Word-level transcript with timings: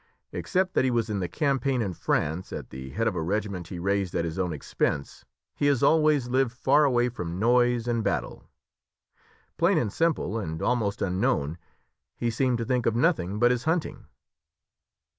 Except 0.31 0.73
that 0.73 0.83
he 0.83 0.89
was 0.89 1.11
in 1.11 1.19
the 1.19 1.27
campaign 1.27 1.79
in 1.79 1.93
France 1.93 2.51
at 2.51 2.71
the 2.71 2.89
head 2.89 3.07
of 3.07 3.13
a 3.13 3.21
regiment 3.21 3.67
he 3.67 3.77
raised 3.77 4.15
at 4.15 4.25
his 4.25 4.39
own 4.39 4.51
expense, 4.51 5.25
he 5.55 5.67
has 5.67 5.83
always 5.83 6.27
lived 6.27 6.51
far 6.53 6.85
away 6.85 7.07
from 7.07 7.37
noise 7.37 7.87
and 7.87 8.03
battle; 8.03 8.49
plain 9.59 9.77
and 9.77 9.93
simple, 9.93 10.39
and 10.39 10.59
almost 10.59 11.03
unknown, 11.03 11.59
he 12.17 12.31
seemed 12.31 12.57
to 12.57 12.65
think 12.65 12.87
of 12.87 12.95
nothing 12.95 13.37
but 13.37 13.51
his 13.51 13.65
hunting." 13.65 14.07